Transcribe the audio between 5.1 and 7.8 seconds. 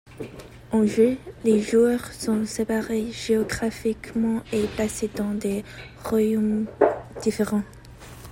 dans des Royaumes différents.